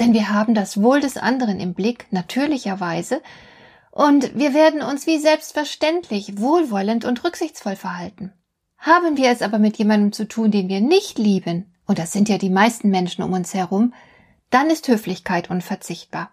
denn 0.00 0.14
wir 0.14 0.30
haben 0.30 0.54
das 0.54 0.82
Wohl 0.82 1.00
des 1.00 1.16
anderen 1.16 1.60
im 1.60 1.74
Blick, 1.74 2.06
natürlicherweise, 2.10 3.22
und 3.90 4.36
wir 4.36 4.54
werden 4.54 4.82
uns 4.82 5.06
wie 5.06 5.18
selbstverständlich 5.18 6.38
wohlwollend 6.38 7.04
und 7.04 7.22
rücksichtsvoll 7.22 7.76
verhalten. 7.76 8.32
Haben 8.78 9.16
wir 9.16 9.30
es 9.30 9.42
aber 9.42 9.58
mit 9.58 9.76
jemandem 9.76 10.12
zu 10.12 10.26
tun, 10.26 10.50
den 10.50 10.68
wir 10.68 10.80
nicht 10.80 11.18
lieben, 11.18 11.74
und 11.86 11.98
das 11.98 12.12
sind 12.12 12.28
ja 12.28 12.38
die 12.38 12.50
meisten 12.50 12.88
Menschen 12.88 13.22
um 13.22 13.32
uns 13.32 13.52
herum, 13.52 13.92
dann 14.48 14.70
ist 14.70 14.88
Höflichkeit 14.88 15.50
unverzichtbar. 15.50 16.30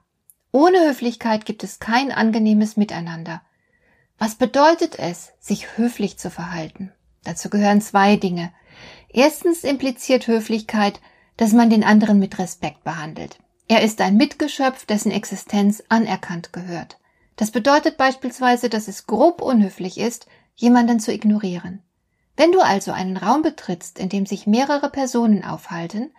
Ohne 0.51 0.87
Höflichkeit 0.87 1.45
gibt 1.45 1.63
es 1.63 1.79
kein 1.79 2.11
angenehmes 2.11 2.77
Miteinander. 2.77 3.41
Was 4.17 4.35
bedeutet 4.35 4.97
es, 4.97 5.33
sich 5.39 5.77
höflich 5.77 6.17
zu 6.17 6.31
verhalten? 6.31 6.91
Dazu 7.23 7.49
gehören 7.49 7.81
zwei 7.81 8.15
Dinge. 8.15 8.53
Erstens 9.09 9.63
impliziert 9.63 10.27
Höflichkeit, 10.27 11.01
dass 11.35 11.53
man 11.53 11.69
den 11.69 11.83
anderen 11.83 12.17
mit 12.17 12.39
Respekt 12.39 12.83
behandelt. 12.83 13.37
Er 13.67 13.81
ist 13.81 13.99
ein 13.99 14.15
Mitgeschöpf, 14.15 14.85
dessen 14.85 15.11
Existenz 15.11 15.83
anerkannt 15.89 16.53
gehört. 16.53 16.97
Das 17.35 17.51
bedeutet 17.51 17.97
beispielsweise, 17.97 18.69
dass 18.69 18.87
es 18.87 19.07
grob 19.07 19.41
unhöflich 19.41 19.97
ist, 19.97 20.27
jemanden 20.55 20.99
zu 20.99 21.13
ignorieren. 21.13 21.83
Wenn 22.37 22.51
du 22.51 22.61
also 22.61 22.91
einen 22.91 23.17
Raum 23.17 23.41
betrittst, 23.41 23.99
in 23.99 24.09
dem 24.09 24.25
sich 24.25 24.47
mehrere 24.47 24.89
Personen 24.89 25.43
aufhalten, 25.43 26.11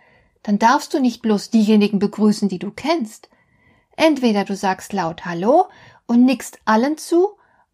dann 0.43 0.59
darfst 0.59 0.93
du 0.93 0.99
nicht 0.99 1.21
bloß 1.21 1.49
diejenigen 1.49 1.99
begrüßen, 1.99 2.49
die 2.49 2.59
du 2.59 2.71
kennst. 2.71 3.29
Entweder 3.97 4.45
du 4.45 4.55
sagst 4.55 4.93
laut 4.93 5.25
Hallo 5.25 5.67
und 6.07 6.25
nickst 6.25 6.59
allen 6.65 6.97
zu, 6.97 7.29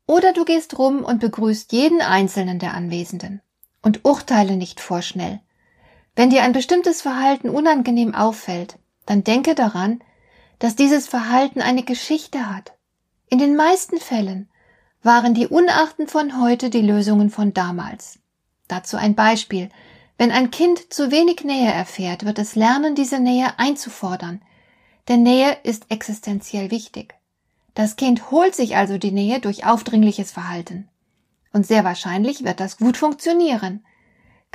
oder 0.08 0.34
du 0.34 0.46
gehst 0.46 0.78
rum 0.78 1.04
und 1.04 1.20
begrüßt 1.20 1.72
jeden 1.72 2.02
einzelnen 2.02 2.60
der 2.60 2.76
Anwesenden. 2.76 3.42
Und 3.82 4.06
urteile 4.06 4.56
nicht 4.56 4.80
vorschnell. 4.80 5.42
Wenn 6.16 6.30
dir 6.30 6.44
ein 6.44 6.54
bestimmtes 6.54 7.02
Verhalten 7.02 7.50
unangenehm 7.50 8.16
auffällt, 8.16 8.78
dann 9.06 9.24
denke 9.24 9.56
daran, 9.56 10.02
dass 10.60 10.76
dieses 10.76 11.08
Verhalten 11.08 11.62
eine 11.62 11.84
Geschichte 11.84 12.50
hat. 12.50 12.74
In 13.30 13.40
den 13.40 13.56
meisten 13.56 13.98
Fällen 13.98 14.50
waren 15.02 15.34
die 15.34 15.48
Unachten 15.48 16.08
von 16.08 16.42
heute 16.42 16.70
die 16.70 16.82
Lösungen 16.82 17.30
von 17.30 17.54
damals. 17.54 18.20
Dazu 18.68 18.98
ein 18.98 19.16
Beispiel. 19.16 19.70
Wenn 20.18 20.32
ein 20.32 20.50
Kind 20.50 20.94
zu 20.94 21.12
wenig 21.12 21.44
Nähe 21.44 21.72
erfährt, 21.72 22.26
wird 22.26 22.40
es 22.40 22.56
lernen, 22.56 22.96
diese 22.96 23.20
Nähe 23.20 23.60
einzufordern. 23.60 24.42
Denn 25.08 25.24
Nähe 25.24 25.58
ist 25.64 25.92
existenziell 25.92 26.72
wichtig. 26.72 27.14
Das 27.76 27.98
Kind 27.98 28.32
holt 28.32 28.56
sich 28.56 28.78
also 28.78 28.98
die 28.98 29.12
Nähe 29.12 29.40
durch 29.40 29.66
aufdringliches 29.66 30.32
Verhalten. 30.32 30.88
Und 31.52 31.68
sehr 31.68 31.84
wahrscheinlich 31.84 32.44
wird 32.44 32.60
das 32.60 32.78
gut 32.78 32.98
funktionieren. 32.98 33.86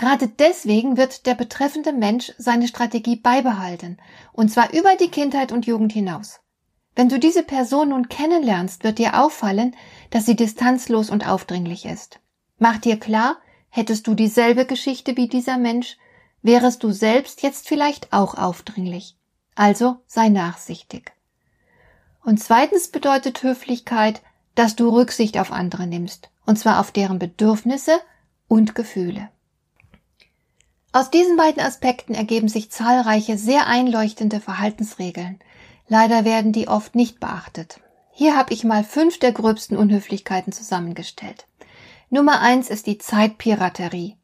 Gerade 0.01 0.29
deswegen 0.29 0.97
wird 0.97 1.27
der 1.27 1.35
betreffende 1.35 1.93
Mensch 1.93 2.33
seine 2.39 2.69
Strategie 2.69 3.17
beibehalten, 3.17 3.99
und 4.33 4.51
zwar 4.51 4.73
über 4.73 4.97
die 4.97 5.11
Kindheit 5.11 5.53
und 5.53 5.67
Jugend 5.67 5.93
hinaus. 5.93 6.41
Wenn 6.97 7.11
du 7.11 7.19
diese 7.19 7.43
Person 7.43 7.91
nun 7.91 8.09
kennenlernst, 8.09 8.83
wird 8.83 8.99
dir 8.99 9.21
auffallen, 9.21 9.77
dass 10.09 10.25
sie 10.25 10.37
distanzlos 10.37 11.11
und 11.11 11.29
aufdringlich 11.29 11.85
ist. 11.85 12.19
Mach 12.57 12.79
dir 12.79 12.99
klar, 12.99 13.37
hättest 13.69 14.07
du 14.07 14.15
dieselbe 14.15 14.65
Geschichte 14.65 15.19
wie 15.19 15.29
dieser 15.29 15.59
Mensch, 15.59 15.99
wärest 16.41 16.83
du 16.83 16.93
selbst 16.93 17.43
jetzt 17.43 17.69
vielleicht 17.69 18.11
auch 18.11 18.37
aufdringlich. 18.37 19.19
Also 19.55 19.99
sei 20.07 20.31
nachsichtig. 20.31 21.13
Und 22.25 22.43
zweitens 22.43 22.89
bedeutet 22.89 23.43
Höflichkeit, 23.43 24.23
dass 24.55 24.77
du 24.77 24.89
Rücksicht 24.89 25.37
auf 25.37 25.53
andere 25.53 25.87
nimmst, 25.87 26.31
und 26.47 26.59
zwar 26.59 26.81
auf 26.81 26.91
deren 26.91 27.19
Bedürfnisse 27.19 28.01
und 28.49 28.75
Gefühle. 28.75 29.29
Aus 30.93 31.11
diesen 31.11 31.37
beiden 31.37 31.63
Aspekten 31.63 32.15
ergeben 32.15 32.49
sich 32.49 32.71
zahlreiche 32.71 33.39
sehr 33.39 33.69
einleuchtende 33.69 34.41
Verhaltensregeln. 34.41 35.39
Leider 35.87 36.25
werden 36.25 36.53
die 36.53 36.67
oft 36.67 36.97
nicht 36.97 37.21
beachtet. 37.21 37.81
Hier 38.11 38.37
habe 38.37 38.53
ich 38.53 38.65
mal 38.65 38.83
fünf 38.83 39.19
der 39.19 39.33
gröbsten 39.33 39.77
Unhöflichkeiten 39.77 40.53
zusammengestellt. 40.53 41.47
Nummer 42.11 42.41
eins 42.41 42.71
ist 42.71 42.87
die 42.87 42.99
Zeitpiraterie. 42.99 44.17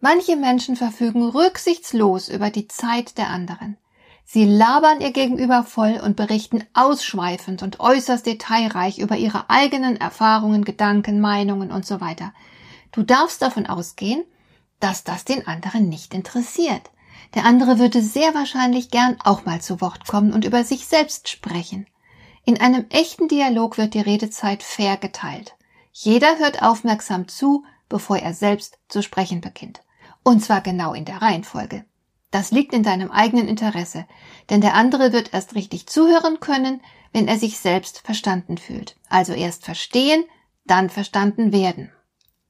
Manche 0.00 0.36
Menschen 0.36 0.76
verfügen 0.76 1.22
rücksichtslos 1.22 2.28
über 2.28 2.50
die 2.50 2.68
Zeit 2.68 3.16
der 3.16 3.28
anderen. 3.28 3.78
Sie 4.24 4.44
labern 4.44 5.00
ihr 5.00 5.10
Gegenüber 5.12 5.64
voll 5.64 6.00
und 6.04 6.16
berichten 6.16 6.64
ausschweifend 6.74 7.62
und 7.62 7.80
äußerst 7.80 8.26
detailreich 8.26 8.98
über 8.98 9.16
ihre 9.16 9.48
eigenen 9.48 9.96
Erfahrungen, 9.96 10.64
Gedanken, 10.64 11.20
Meinungen 11.20 11.72
und 11.72 11.84
so 11.84 12.00
weiter. 12.00 12.32
Du 12.92 13.02
darfst 13.02 13.42
davon 13.42 13.66
ausgehen, 13.66 14.22
dass 14.80 15.04
das 15.04 15.24
den 15.24 15.46
anderen 15.46 15.88
nicht 15.88 16.14
interessiert. 16.14 16.90
Der 17.34 17.44
andere 17.44 17.78
würde 17.78 18.02
sehr 18.02 18.34
wahrscheinlich 18.34 18.90
gern 18.90 19.16
auch 19.22 19.44
mal 19.44 19.60
zu 19.60 19.80
Wort 19.80 20.06
kommen 20.06 20.32
und 20.32 20.44
über 20.44 20.64
sich 20.64 20.86
selbst 20.86 21.28
sprechen. 21.28 21.86
In 22.44 22.60
einem 22.60 22.86
echten 22.88 23.28
Dialog 23.28 23.78
wird 23.78 23.94
die 23.94 24.00
Redezeit 24.00 24.62
fair 24.62 24.96
geteilt. 24.96 25.54
Jeder 25.92 26.38
hört 26.38 26.62
aufmerksam 26.62 27.28
zu, 27.28 27.64
bevor 27.88 28.18
er 28.18 28.34
selbst 28.34 28.78
zu 28.88 29.02
sprechen 29.02 29.40
beginnt. 29.40 29.80
Und 30.22 30.42
zwar 30.42 30.60
genau 30.60 30.94
in 30.94 31.04
der 31.04 31.22
Reihenfolge. 31.22 31.84
Das 32.30 32.52
liegt 32.52 32.72
in 32.72 32.82
deinem 32.82 33.10
eigenen 33.10 33.48
Interesse, 33.48 34.06
denn 34.50 34.60
der 34.60 34.74
andere 34.74 35.12
wird 35.12 35.34
erst 35.34 35.54
richtig 35.54 35.86
zuhören 35.88 36.38
können, 36.40 36.80
wenn 37.12 37.26
er 37.26 37.38
sich 37.38 37.58
selbst 37.58 38.00
verstanden 38.00 38.56
fühlt. 38.56 38.96
Also 39.08 39.32
erst 39.32 39.64
verstehen, 39.64 40.24
dann 40.64 40.90
verstanden 40.90 41.52
werden. 41.52 41.90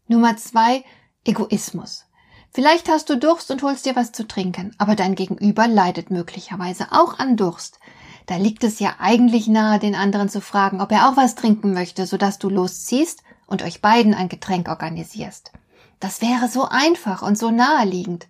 Nummer 0.06 0.36
zwei, 0.36 0.84
Egoismus. 1.24 2.04
Vielleicht 2.52 2.88
hast 2.88 3.08
du 3.08 3.16
Durst 3.16 3.50
und 3.50 3.62
holst 3.62 3.86
dir 3.86 3.94
was 3.94 4.10
zu 4.10 4.26
trinken, 4.26 4.74
aber 4.78 4.96
dein 4.96 5.14
Gegenüber 5.14 5.68
leidet 5.68 6.10
möglicherweise 6.10 6.88
auch 6.90 7.18
an 7.18 7.36
Durst. 7.36 7.78
Da 8.26 8.36
liegt 8.36 8.64
es 8.64 8.80
ja 8.80 8.96
eigentlich 8.98 9.46
nahe, 9.46 9.78
den 9.78 9.94
anderen 9.94 10.28
zu 10.28 10.40
fragen, 10.40 10.80
ob 10.80 10.90
er 10.92 11.08
auch 11.08 11.16
was 11.16 11.36
trinken 11.36 11.72
möchte, 11.72 12.06
sodass 12.06 12.38
du 12.38 12.48
losziehst 12.48 13.22
und 13.46 13.62
euch 13.62 13.80
beiden 13.80 14.14
ein 14.14 14.28
Getränk 14.28 14.68
organisierst. 14.68 15.52
Das 16.00 16.22
wäre 16.22 16.48
so 16.48 16.64
einfach 16.64 17.22
und 17.22 17.38
so 17.38 17.50
naheliegend. 17.50 18.26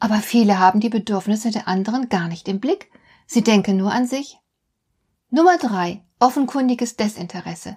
Aber 0.00 0.16
viele 0.16 0.58
haben 0.58 0.80
die 0.80 0.88
Bedürfnisse 0.88 1.50
der 1.50 1.68
anderen 1.68 2.08
gar 2.08 2.26
nicht 2.26 2.48
im 2.48 2.58
Blick. 2.58 2.90
Sie 3.26 3.42
denken 3.42 3.76
nur 3.76 3.92
an 3.92 4.06
sich. 4.06 4.38
Nummer 5.30 5.56
drei. 5.58 6.02
Offenkundiges 6.18 6.96
Desinteresse. 6.96 7.76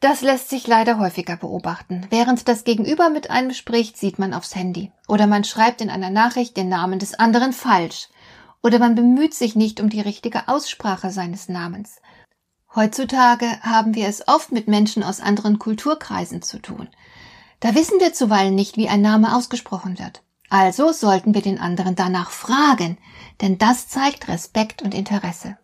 Das 0.00 0.20
lässt 0.20 0.48
sich 0.48 0.66
leider 0.68 0.98
häufiger 0.98 1.36
beobachten. 1.36 2.06
Während 2.10 2.46
das 2.46 2.62
Gegenüber 2.62 3.10
mit 3.10 3.30
einem 3.30 3.52
spricht, 3.52 3.96
sieht 3.96 4.18
man 4.18 4.32
aufs 4.32 4.54
Handy. 4.54 4.92
Oder 5.08 5.26
man 5.26 5.42
schreibt 5.42 5.80
in 5.80 5.90
einer 5.90 6.10
Nachricht 6.10 6.56
den 6.56 6.68
Namen 6.68 7.00
des 7.00 7.14
anderen 7.14 7.52
falsch. 7.52 8.08
Oder 8.62 8.78
man 8.78 8.94
bemüht 8.94 9.34
sich 9.34 9.56
nicht 9.56 9.80
um 9.80 9.88
die 9.88 10.00
richtige 10.00 10.46
Aussprache 10.46 11.10
seines 11.10 11.48
Namens. 11.48 12.00
Heutzutage 12.76 13.60
haben 13.62 13.94
wir 13.94 14.06
es 14.06 14.28
oft 14.28 14.52
mit 14.52 14.68
Menschen 14.68 15.02
aus 15.02 15.20
anderen 15.20 15.58
Kulturkreisen 15.58 16.42
zu 16.42 16.60
tun. 16.60 16.88
Da 17.58 17.74
wissen 17.74 17.98
wir 17.98 18.12
zuweilen 18.12 18.54
nicht, 18.54 18.76
wie 18.76 18.88
ein 18.88 19.00
Name 19.00 19.34
ausgesprochen 19.34 19.98
wird. 19.98 20.22
Also 20.48 20.92
sollten 20.92 21.34
wir 21.34 21.42
den 21.42 21.58
anderen 21.58 21.96
danach 21.96 22.30
fragen, 22.30 22.98
denn 23.40 23.58
das 23.58 23.88
zeigt 23.88 24.28
Respekt 24.28 24.80
und 24.80 24.94
Interesse. 24.94 25.58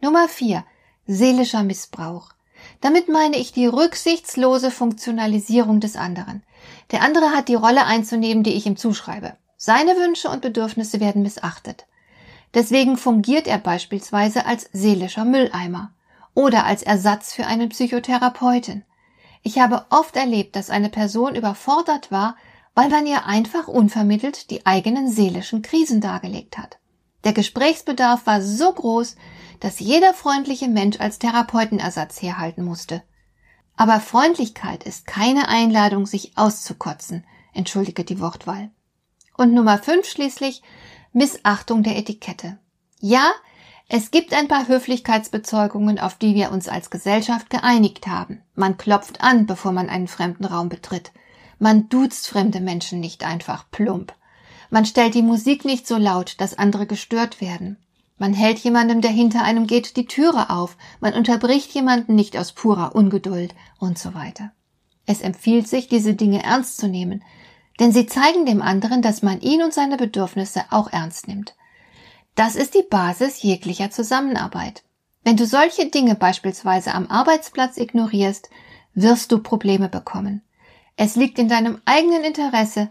Nummer 0.00 0.28
vier: 0.28 0.64
Seelischer 1.06 1.62
Missbrauch. 1.62 2.30
Damit 2.80 3.08
meine 3.08 3.36
ich 3.36 3.52
die 3.52 3.66
rücksichtslose 3.66 4.70
Funktionalisierung 4.70 5.80
des 5.80 5.96
anderen. 5.96 6.42
Der 6.90 7.02
andere 7.02 7.30
hat 7.30 7.48
die 7.48 7.54
Rolle 7.54 7.86
einzunehmen, 7.86 8.42
die 8.42 8.54
ich 8.54 8.66
ihm 8.66 8.76
zuschreibe. 8.76 9.36
Seine 9.56 9.92
Wünsche 9.96 10.28
und 10.28 10.42
Bedürfnisse 10.42 11.00
werden 11.00 11.22
missachtet. 11.22 11.86
Deswegen 12.54 12.96
fungiert 12.96 13.46
er 13.46 13.58
beispielsweise 13.58 14.46
als 14.46 14.68
seelischer 14.72 15.24
Mülleimer 15.24 15.92
oder 16.34 16.64
als 16.64 16.82
Ersatz 16.82 17.32
für 17.32 17.46
einen 17.46 17.68
Psychotherapeuten. 17.68 18.84
Ich 19.42 19.58
habe 19.58 19.86
oft 19.90 20.16
erlebt, 20.16 20.56
dass 20.56 20.70
eine 20.70 20.88
Person 20.88 21.34
überfordert 21.34 22.10
war, 22.10 22.36
weil 22.74 22.88
man 22.88 23.06
ihr 23.06 23.26
einfach 23.26 23.68
unvermittelt 23.68 24.50
die 24.50 24.66
eigenen 24.66 25.10
seelischen 25.10 25.62
Krisen 25.62 26.00
dargelegt 26.00 26.58
hat. 26.58 26.79
Der 27.24 27.32
Gesprächsbedarf 27.32 28.26
war 28.26 28.42
so 28.42 28.72
groß, 28.72 29.16
dass 29.60 29.80
jeder 29.80 30.14
freundliche 30.14 30.68
Mensch 30.68 31.00
als 31.00 31.18
Therapeutenersatz 31.18 32.22
herhalten 32.22 32.64
musste. 32.64 33.02
Aber 33.76 34.00
Freundlichkeit 34.00 34.84
ist 34.84 35.06
keine 35.06 35.48
Einladung, 35.48 36.06
sich 36.06 36.36
auszukotzen, 36.36 37.24
entschuldige 37.52 38.04
die 38.04 38.20
Wortwahl. 38.20 38.70
Und 39.36 39.52
Nummer 39.52 39.78
fünf 39.78 40.06
schließlich 40.06 40.62
Missachtung 41.12 41.82
der 41.82 41.96
Etikette. 41.96 42.58
Ja, 43.00 43.32
Es 43.92 44.12
gibt 44.12 44.32
ein 44.34 44.46
paar 44.46 44.68
Höflichkeitsbezeugungen, 44.68 45.98
auf 45.98 46.14
die 46.14 46.36
wir 46.36 46.52
uns 46.52 46.68
als 46.68 46.90
Gesellschaft 46.90 47.50
geeinigt 47.50 48.06
haben. 48.06 48.40
Man 48.54 48.76
klopft 48.76 49.20
an, 49.20 49.46
bevor 49.46 49.72
man 49.72 49.88
einen 49.88 50.06
fremden 50.06 50.44
Raum 50.44 50.68
betritt. 50.68 51.10
Man 51.58 51.88
duzt 51.88 52.28
fremde 52.28 52.60
Menschen 52.60 53.00
nicht 53.00 53.24
einfach 53.24 53.68
plump. 53.72 54.14
Man 54.70 54.86
stellt 54.86 55.14
die 55.14 55.22
Musik 55.22 55.64
nicht 55.64 55.86
so 55.86 55.96
laut, 55.96 56.36
dass 56.38 56.58
andere 56.58 56.86
gestört 56.86 57.40
werden. 57.40 57.76
Man 58.18 58.34
hält 58.34 58.58
jemandem, 58.60 59.00
der 59.00 59.10
hinter 59.10 59.42
einem 59.42 59.66
geht, 59.66 59.96
die 59.96 60.06
Türe 60.06 60.50
auf. 60.50 60.76
Man 61.00 61.14
unterbricht 61.14 61.72
jemanden 61.72 62.14
nicht 62.14 62.36
aus 62.36 62.52
purer 62.52 62.94
Ungeduld 62.94 63.54
und 63.78 63.98
so 63.98 64.14
weiter. 64.14 64.52
Es 65.06 65.22
empfiehlt 65.22 65.66
sich, 65.66 65.88
diese 65.88 66.14
Dinge 66.14 66.42
ernst 66.44 66.76
zu 66.76 66.86
nehmen, 66.86 67.24
denn 67.80 67.92
sie 67.92 68.06
zeigen 68.06 68.46
dem 68.46 68.62
anderen, 68.62 69.02
dass 69.02 69.22
man 69.22 69.40
ihn 69.40 69.62
und 69.62 69.74
seine 69.74 69.96
Bedürfnisse 69.96 70.64
auch 70.70 70.92
ernst 70.92 71.28
nimmt. 71.28 71.54
Das 72.34 72.54
ist 72.54 72.74
die 72.74 72.86
Basis 72.88 73.42
jeglicher 73.42 73.90
Zusammenarbeit. 73.90 74.84
Wenn 75.24 75.36
du 75.36 75.46
solche 75.46 75.86
Dinge 75.86 76.14
beispielsweise 76.14 76.94
am 76.94 77.06
Arbeitsplatz 77.06 77.76
ignorierst, 77.76 78.50
wirst 78.94 79.32
du 79.32 79.38
Probleme 79.38 79.88
bekommen. 79.88 80.42
Es 80.96 81.16
liegt 81.16 81.38
in 81.38 81.48
deinem 81.48 81.80
eigenen 81.86 82.22
Interesse, 82.22 82.90